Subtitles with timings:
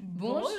[0.00, 0.54] Bonjour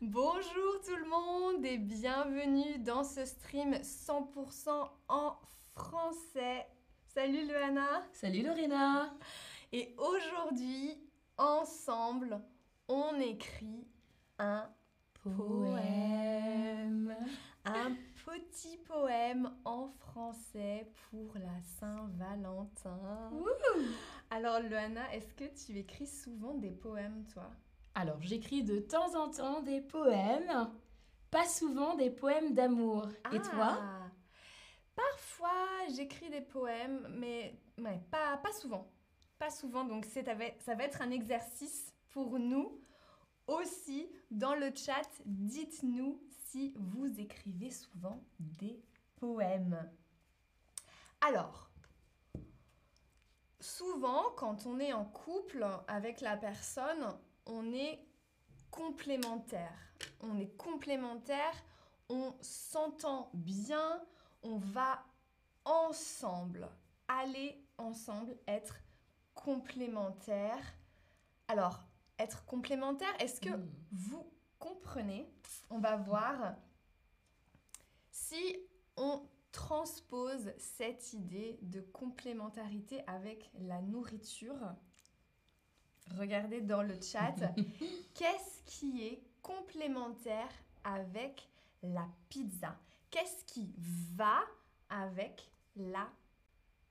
[0.00, 5.38] Bonjour tout le monde et bienvenue dans ce stream 100% en
[5.74, 6.66] français.
[7.04, 9.14] Salut Luana Salut Lorena
[9.72, 10.96] Et aujourd'hui,
[11.36, 12.40] ensemble,
[12.88, 13.86] on écrit
[14.38, 14.66] un
[15.22, 17.14] poème.
[17.66, 17.92] Un
[18.30, 23.32] petit poème en français pour la Saint-Valentin.
[24.30, 27.50] Alors Luana, est-ce que tu écris souvent des poèmes toi?
[27.96, 30.70] Alors, j'écris de temps en temps des poèmes,
[31.32, 33.08] pas souvent des poèmes d'amour.
[33.32, 33.78] Et toi?
[33.80, 34.06] Ah.
[34.94, 38.88] Parfois, j'écris des poèmes, mais ouais, pas, pas souvent.
[39.40, 40.22] Pas souvent, donc ça
[40.74, 42.80] va être un exercice pour nous.
[43.50, 48.80] Aussi, dans le chat, dites-nous si vous écrivez souvent des
[49.16, 49.90] poèmes.
[51.20, 51.68] Alors,
[53.58, 58.06] souvent, quand on est en couple avec la personne, on est
[58.70, 59.96] complémentaire.
[60.20, 61.54] On est complémentaire,
[62.08, 64.00] on s'entend bien,
[64.44, 65.04] on va
[65.64, 66.68] ensemble,
[67.08, 68.76] aller ensemble, être
[69.34, 70.62] complémentaire.
[71.48, 71.80] Alors,
[72.20, 73.68] être complémentaire, est-ce que Mm.
[73.92, 74.26] vous
[74.58, 75.26] comprenez?
[75.70, 76.54] On va voir
[78.10, 78.56] si
[78.96, 84.74] on transpose cette idée de complémentarité avec la nourriture.
[86.16, 87.34] Regardez dans le chat,
[88.14, 90.48] qu'est-ce qui est complémentaire
[90.84, 91.48] avec
[91.82, 92.76] la pizza?
[93.10, 93.72] Qu'est-ce qui
[94.14, 94.40] va
[94.88, 96.08] avec la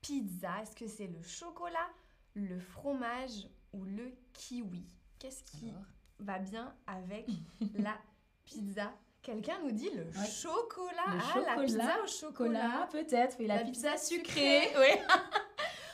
[0.00, 0.60] pizza?
[0.62, 1.88] Est-ce que c'est le chocolat,
[2.34, 4.84] le fromage ou le kiwi?
[5.20, 5.82] Qu'est-ce qui Alors
[6.18, 7.26] va bien avec
[7.78, 7.96] la
[8.44, 8.92] pizza?
[9.22, 10.26] Quelqu'un nous dit le Ouais.
[10.26, 11.04] chocolat.
[11.12, 12.88] Le ah, la pizza au chocolat.
[12.90, 14.62] Peut-être, oui, la, La pizza, pizza sucrée.
[14.68, 14.72] sucrée.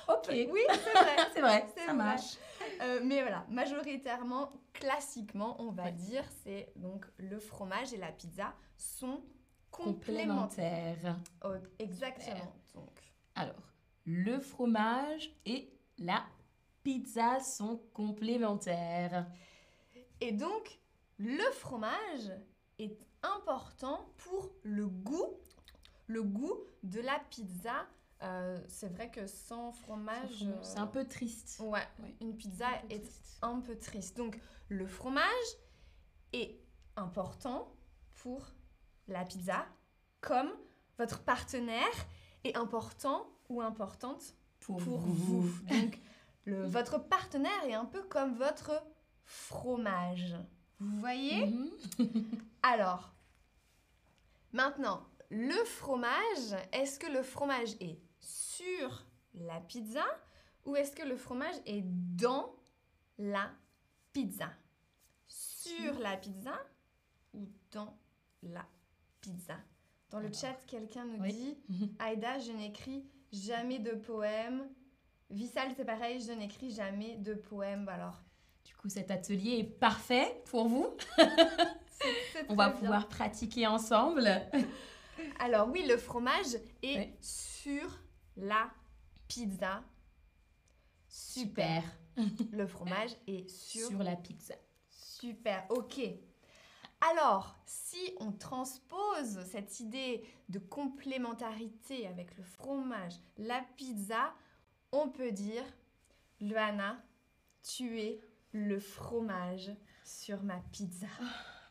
[0.09, 0.15] Oui.
[0.15, 1.17] ok, Oui, c'est vrai.
[1.35, 1.93] c'est vrai, ça vrai.
[1.95, 2.37] marche.
[2.83, 5.93] Euh, mais voilà, majoritairement, classiquement, on va Ouais.
[5.93, 9.21] dire, c'est donc le fromage et la pizza sont
[9.73, 10.95] complémentaires.
[10.97, 11.17] Complémentaire.
[11.45, 12.55] Oh, exactement.
[12.75, 12.91] Donc,
[13.35, 13.55] Alors,
[14.05, 16.25] le fromage et la
[16.86, 19.27] pizza sont complémentaires.
[20.20, 20.79] Et donc,
[21.19, 22.30] le fromage
[22.79, 25.35] est important pour le goût,
[26.07, 26.55] le goût
[26.85, 27.89] de la pizza.
[28.23, 31.58] Euh, c'est vrai que sans fromage, C'est un euh, peu triste.
[31.58, 32.14] ouais, Ouais.
[32.20, 33.39] une pizza Un est triste.
[33.42, 34.17] un peu triste.
[34.17, 35.48] Donc, le fromage
[36.33, 36.57] est
[36.95, 37.68] important
[38.14, 38.47] pour
[39.08, 39.67] la pizza,
[40.20, 40.53] comme
[40.98, 41.97] votre partenaire
[42.45, 45.41] est important ou importante Pour, pour vous.
[45.42, 45.64] vous.
[45.67, 46.01] Donc,
[46.46, 48.73] le, votre partenaire est un peu comme votre
[49.24, 50.34] fromage.
[50.80, 51.70] Vous voyez Mhm.
[52.62, 53.12] Alors,
[54.52, 59.05] maintenant, le fromage, est-ce que le fromage est sur
[59.35, 60.05] la pizza
[60.64, 62.55] ou est-ce que le fromage est dans
[63.18, 63.51] la
[64.12, 64.48] pizza?
[65.29, 66.56] Sur la pizza
[67.35, 67.96] ou dans
[68.42, 68.64] la
[69.20, 69.56] pizza?
[70.11, 70.39] Dans le Alors.
[70.39, 71.33] chat, quelqu'un nous Oui.
[71.68, 74.68] dit Aïda, je n'écris jamais de poème.
[75.31, 77.89] Vissal, c'est pareil, je n'écris jamais de poème.
[77.89, 78.20] Alors,
[78.64, 80.87] Du coup, cet atelier est parfait pour vous.
[81.17, 82.79] c'est On va bien.
[82.79, 84.29] pouvoir pratiquer ensemble.
[85.41, 87.15] Alors oui, le fromage est Oui.
[87.20, 87.98] sur
[88.36, 88.70] la
[89.29, 89.83] pizza.
[91.09, 91.83] Super.
[92.53, 93.89] Le fromage est sur...
[93.89, 94.55] Sur la pizza.
[94.91, 96.01] Super, ok.
[97.13, 104.33] Alors, si on transpose cette idée de complémentarité avec le fromage, la pizza,
[104.96, 105.64] on peut dire,
[106.40, 107.02] Luana,
[107.62, 108.20] tu es
[108.52, 109.70] le fromage
[110.05, 111.07] sur ma pizza.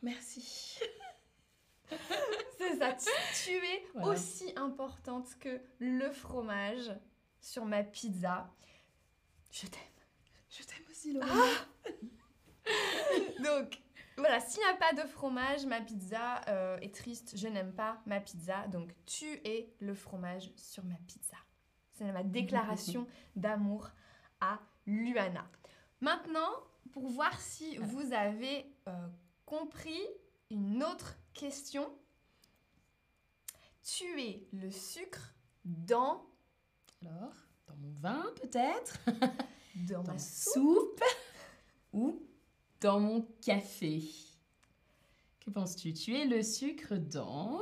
[0.01, 0.79] Merci.
[2.57, 3.09] C'est ça, tu,
[3.43, 4.09] tu es Voilà.
[4.09, 6.91] aussi importante que le fromage
[7.39, 8.49] sur ma pizza.
[9.51, 9.81] Je t'aime.
[10.49, 11.27] Je t'aime aussi, Laura.
[13.43, 13.79] Donc,
[14.17, 17.37] voilà, s'il n'y a pas de fromage, ma pizza euh, est triste.
[17.37, 18.67] Je n'aime pas ma pizza.
[18.67, 21.37] Donc, tu es le fromage sur ma pizza.
[21.95, 23.89] C'est ma déclaration d'amour
[24.41, 25.45] à Luana.
[26.01, 26.51] Maintenant,
[26.91, 29.07] pour voir si vous avez euh,
[29.45, 30.01] compris
[30.51, 31.89] une autre question.
[33.83, 35.33] Tu es le sucre
[35.63, 36.25] dans,
[37.01, 37.33] Alors,
[37.67, 38.99] dans mon vin, peut-être?
[39.89, 40.53] Dans Dans ma soupe?
[40.63, 41.03] soupe?
[41.93, 42.21] Ou
[42.79, 44.03] dans mon café?
[45.41, 45.93] Que penses-tu?
[45.93, 47.61] Tu es le sucre dans...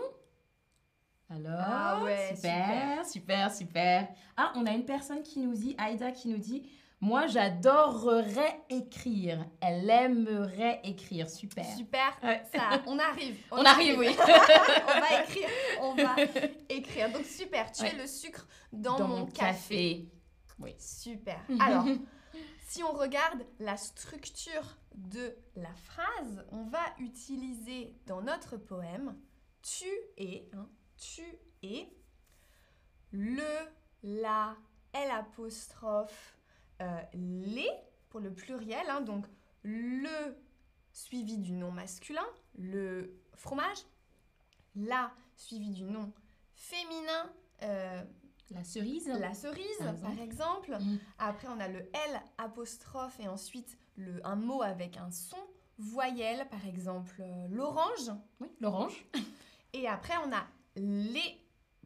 [1.35, 4.07] Alors, Ah ouais, super, super, super.
[4.37, 6.69] Ah, on a une personne qui nous dit, Aïda qui nous dit,
[7.01, 9.45] moi j'adorerais écrire.
[9.59, 11.65] Elle aimerait écrire, super.
[11.65, 12.43] Super, Ouais.
[12.53, 13.37] ça, on arrive.
[13.51, 14.15] On arrive, oui.
[14.19, 15.49] on va écrire,
[15.81, 16.15] on va
[16.69, 17.11] écrire.
[17.11, 17.93] Donc super, tu Ouais.
[17.93, 20.07] es le sucre dans, mon, café.
[20.59, 20.75] Oui.
[20.77, 21.39] Super.
[21.59, 21.85] Alors,
[22.67, 29.15] Si on regarde la structure de la phrase, on va utiliser dans notre poème
[29.63, 29.85] tu
[30.17, 30.67] es, hein,
[31.03, 31.23] tu
[31.63, 31.87] es,
[33.11, 33.41] le,
[34.03, 34.55] la,
[34.93, 36.37] L apostrophe,
[36.81, 37.69] euh, les
[38.09, 39.25] pour le pluriel, hein, donc
[39.63, 40.35] le
[40.91, 42.25] suivi du nom masculin,
[42.57, 43.79] le fromage,
[44.75, 46.11] la suivi du nom
[46.55, 47.31] féminin,
[47.63, 48.03] euh,
[48.51, 49.07] La cerise.
[49.07, 50.77] la cerise Par par exemple.
[50.79, 50.99] Mm.
[51.17, 55.37] Après on a le L apostrophe et ensuite le, un mot avec un son
[55.77, 58.11] voyelle, par exemple euh, l'orange.
[58.39, 59.05] Oui, l'orange.
[59.73, 61.39] Et après on a les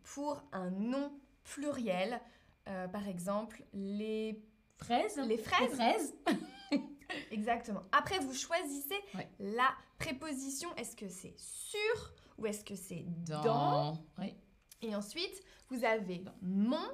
[0.03, 1.11] pour un nom
[1.43, 2.21] pluriel,
[2.67, 4.41] euh, par exemple les
[4.77, 5.17] Fraise.
[5.17, 6.13] Les Les fraises fraises.
[7.31, 7.83] Exactement.
[7.91, 9.27] Après, vous choisissez Ouais.
[9.39, 10.73] la préposition.
[10.75, 14.03] Est-ce que c'est sur ou est-ce que c'est dans, Dans?
[14.19, 14.35] Oui.
[14.81, 16.85] Et ensuite, vous avez mon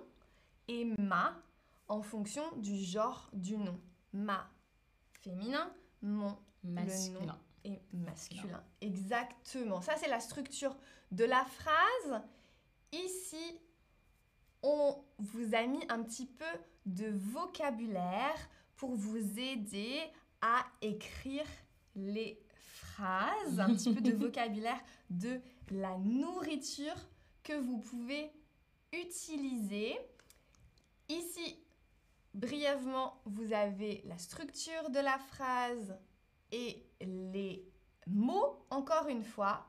[0.70, 1.42] et ma
[1.90, 3.78] en fonction du genre du nom.
[4.14, 4.50] Ma
[5.22, 7.38] féminin, mon Masculin.
[7.64, 8.64] Et masculin.
[8.82, 9.82] Exactement.
[9.82, 10.76] Ça, c'est la structure
[11.12, 12.22] de la phrase.
[12.92, 13.60] Ici,
[14.62, 16.46] on vous a mis un petit peu
[16.86, 20.02] de vocabulaire pour vous aider
[20.42, 21.46] à écrire
[21.96, 25.40] les phrases, un petit peu de vocabulaire de
[25.72, 26.96] la nourriture
[27.44, 28.32] que vous pouvez
[28.92, 29.98] utiliser.
[31.10, 31.58] Ici,
[32.34, 35.98] brièvement, vous avez la structure de la phrase
[36.54, 37.66] et les
[38.08, 39.66] mots, encore une fois.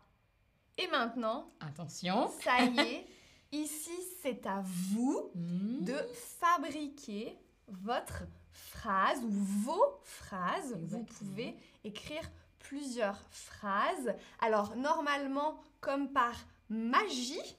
[0.77, 2.31] Et maintenant, Attention.
[2.43, 3.07] ça y est,
[3.53, 3.93] ici,
[4.23, 5.85] c'est à vous Mm.
[5.85, 5.97] de
[6.41, 7.39] fabriquer
[7.69, 10.77] votre phrase ou vos phrases.
[10.83, 12.23] Vous pouvez écrire
[12.59, 14.15] plusieurs phrases.
[14.41, 16.35] Alors, normalement, comme par
[16.69, 17.57] magie,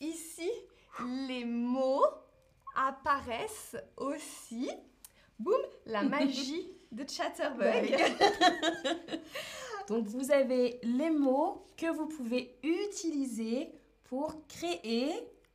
[0.00, 0.50] ici,
[1.28, 2.04] les mots
[2.76, 4.70] apparaissent aussi.
[5.38, 7.96] Boum, la magie de Chatterbug.
[9.88, 13.72] Donc vous avez les mots que vous pouvez utiliser
[14.04, 15.12] pour créer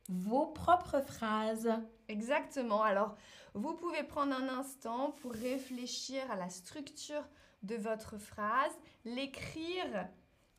[0.08, 1.70] vos propres phrases.
[2.08, 2.82] Exactement.
[2.82, 3.16] Alors,
[3.54, 7.24] vous pouvez prendre un instant pour réfléchir à la structure
[7.62, 8.72] de votre phrase,
[9.04, 10.08] l'écrire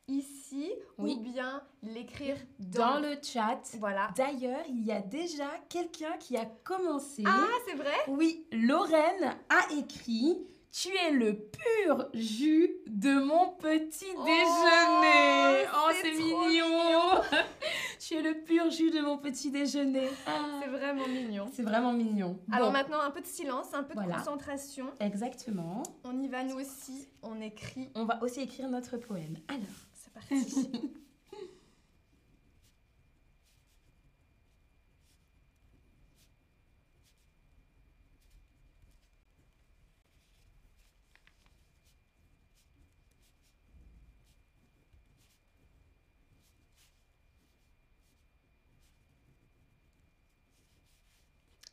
[0.08, 1.16] ici Oui.
[1.16, 3.60] ou bien l'écrire Dans dans, le chat.
[3.78, 4.10] Voilà.
[4.16, 7.22] D'ailleurs, il y a déjà quelqu'un qui a commencé.
[7.26, 7.94] Ah, c'est vrai?
[8.08, 15.66] Oui, Lorraine a écrit Tu es le pur jus de mon petit Oh, déjeuner.
[15.74, 17.20] Oh, c'est c'est mignon.
[18.00, 20.08] tu es le pur jus de mon petit déjeuner.
[20.26, 21.50] Ah, C'est vraiment mignon.
[21.52, 22.38] c'est vraiment mignon.
[22.50, 24.12] Alors Bon, maintenant, un peu de silence, un peu Voilà.
[24.14, 24.86] de concentration.
[24.98, 25.82] exactement.
[26.04, 27.90] On y va nous aussi, on écrit.
[27.94, 29.36] On va aussi écrire notre poème.
[29.48, 29.60] Alors,
[29.92, 30.70] C'est parti.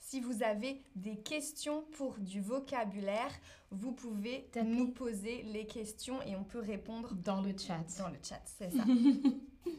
[0.10, 3.30] Si vous avez des questions pour du vocabulaire,
[3.70, 7.78] vous pouvez nous poser les questions et on peut répondre dans le chat.
[8.00, 8.84] dans le chat, c'est ça.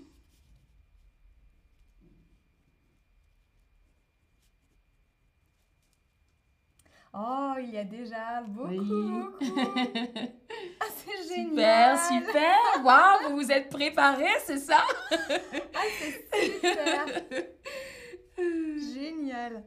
[7.12, 8.78] Oh, il y a déjà beaucoup, Oui.
[8.78, 9.44] beaucoup.
[10.80, 11.98] Ah, c'est génial.
[11.98, 12.84] Super, super.
[12.84, 14.78] Waouh, vous vous êtes préparés, c'est ça?
[15.74, 17.06] Ah, c'est super.
[18.94, 19.64] génial.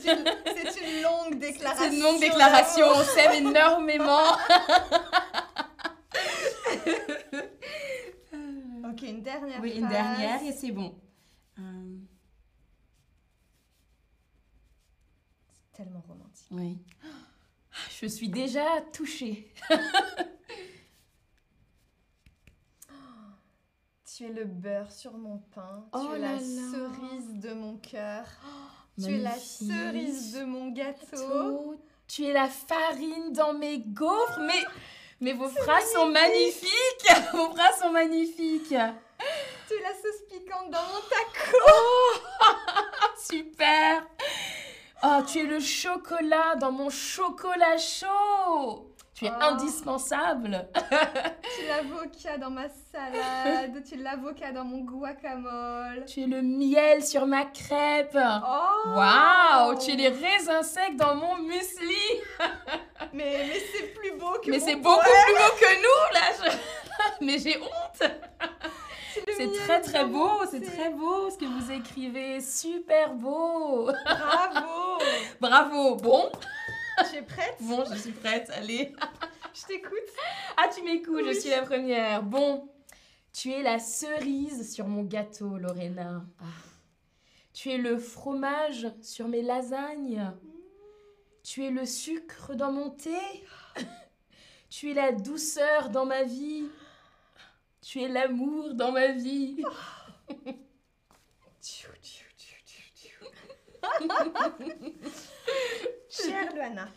[0.00, 1.84] C'est une, longue déclaration.
[1.84, 4.26] C'est une longue déclaration, on s'aime énormément.
[8.92, 9.92] Ok, une dernière Oui, une phrase.
[9.92, 10.98] dernière et c'est bon.
[11.58, 11.96] Euh,
[15.72, 16.48] C'est tellement romantique.
[16.50, 16.78] oui.
[18.00, 19.52] Je suis déjà touchée.
[24.20, 25.82] Tu es le beurre sur mon pain.
[25.94, 28.26] Oh tu es la cerise de mon cœur.
[29.02, 31.06] tu es la cerise de mon gâteau.
[31.10, 31.80] Gâteau.
[32.06, 34.40] Tu es la farine dans mes gaufres.
[34.40, 34.62] Mais,
[35.22, 36.68] mais vos phrases sont magnifiques.
[37.32, 38.68] Vos phrases sont magnifiques.
[38.68, 41.56] Tu es la sauce piquante dans mon taco.
[43.16, 44.06] Super.
[45.02, 48.89] Oh, tu es le chocolat dans mon chocolat chaud.
[49.20, 49.42] Tu es Oh.
[49.52, 50.66] indispensable.
[51.54, 53.82] Tu es l'avocat dans ma salade.
[53.86, 56.06] tu es l'avocat dans mon guacamole.
[56.06, 58.16] Tu es le miel sur ma crêpe.
[58.16, 62.22] Oh Waouh, tu es les raisins secs dans mon muesli.
[63.12, 66.50] Mais, mais c'est plus beau que Mais c'est beaucoup plus beau que nous là.
[66.50, 68.10] je- Mais j'ai honte.
[69.36, 73.90] C'est très très beau, c'est très beau ce que vous écrivez, super beau.
[74.06, 74.98] Bravo
[75.40, 75.96] Bravo.
[75.96, 76.30] Bon,
[77.10, 77.56] Tu es prête?
[77.60, 78.50] Bon, je suis prête.
[78.50, 78.92] Allez.
[79.54, 79.98] Je t'écoute.
[80.56, 82.22] Ah, tu m'écoutes, je suis la première.
[82.22, 82.68] Bon,
[83.32, 86.22] tu es la cerise sur mon gâteau, Lorena.
[86.38, 86.44] Ah.
[87.52, 90.30] Tu es le fromage sur mes lasagnes.
[91.42, 93.18] Tu es le sucre dans mon thé.
[94.70, 96.68] Tu es la douceur dans ma vie.
[97.82, 99.64] Tu es l'amour dans ma vie.
[106.10, 106.88] Chère Luana,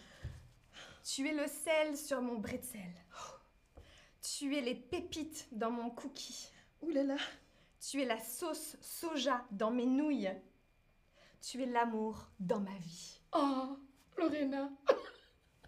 [1.03, 2.91] tu es le sel sur mon bretzel.
[4.22, 6.50] Tu es les pépites dans mon cookie.
[6.82, 7.17] Ouh là là.
[7.79, 10.32] Tu es la sauce soja dans mes nouilles.
[11.41, 13.20] Tu es l'amour dans ma vie.
[13.34, 13.77] Oh,
[14.17, 14.70] Lorena.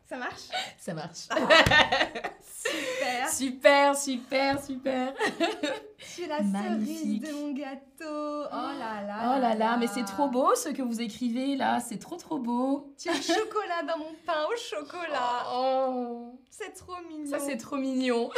[0.08, 0.42] Ça marche?
[0.78, 1.28] Ça marche.
[2.66, 3.30] Super.
[3.30, 5.14] Super, super, super.
[6.16, 6.98] Tu es la Magnifique.
[6.98, 8.48] cerise de mon gâteau.
[8.52, 9.36] Oh là là.
[9.36, 11.80] Oh là là, mais c'est trop beau ce que vous écrivez là.
[11.80, 12.94] C'est trop trop beau.
[12.98, 15.46] Tu es le chocolat dans mon pain au chocolat.
[15.54, 16.40] Oh.
[16.50, 17.30] C'est trop mignon.
[17.38, 18.30] Ça, c'est trop mignon.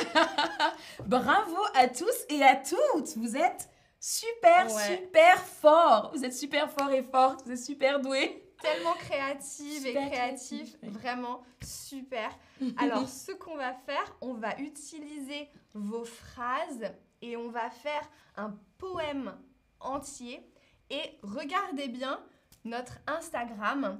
[1.05, 3.15] Bravo à tous et à toutes.
[3.17, 3.69] Vous êtes
[3.99, 4.97] super, Ouais.
[4.97, 6.11] super forts.
[6.13, 7.43] Vous êtes super forts et fortes.
[7.45, 8.43] Vous êtes super doués.
[8.61, 10.89] Tellement créative Super et créatif, ouais.
[10.89, 12.29] vraiment super.
[12.77, 18.57] Alors, ce qu'on va faire, on va utiliser vos phrases et on va faire un
[18.77, 19.35] poème
[19.79, 20.41] entier.
[20.89, 22.23] Et regardez bien
[22.63, 23.99] notre Instagram,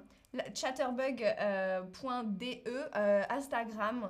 [0.54, 2.62] chatterbug.de
[2.96, 4.10] euh, Instagram.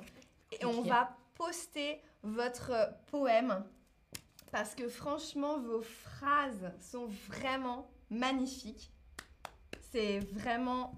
[0.51, 2.71] Et on va poster votre
[3.07, 3.63] poème
[4.51, 8.91] parce que franchement, vos phrases sont vraiment magnifiques.
[9.97, 10.93] C'est vraiment.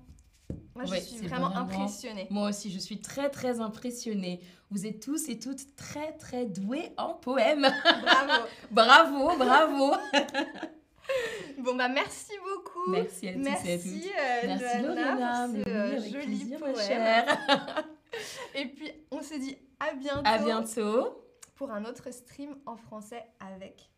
[0.75, 2.27] Moi, je Ouais, suis vraiment, vraiment- impressionnée.
[2.29, 4.41] Moi aussi, je suis très, très impressionnée.
[4.72, 7.62] Vous êtes tous et toutes très, très doués en poème.
[8.01, 8.44] Bravo.
[8.72, 9.91] bravo, bravo.
[11.60, 12.91] bon, bah, merci beaucoup.
[12.91, 14.12] Merci à tous et à Merci, toutes.
[14.18, 17.25] euh, Merci Lorena, pour mais ce oui, avec joli plaisir, poème.
[18.56, 21.24] Et puis, on se dit à bientôt, À bientôt.
[21.56, 23.89] pour un autre stream en français avec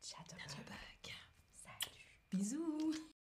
[0.00, 1.14] Chatterbug.
[2.32, 2.92] Bisous.